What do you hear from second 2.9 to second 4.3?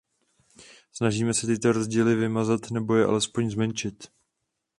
je alespoň zmenšit.